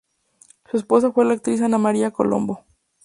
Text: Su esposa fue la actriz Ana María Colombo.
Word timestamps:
Su 0.65 0.77
esposa 0.77 1.11
fue 1.11 1.25
la 1.25 1.33
actriz 1.35 1.61
Ana 1.61 1.77
María 1.77 2.09
Colombo. 2.09 2.65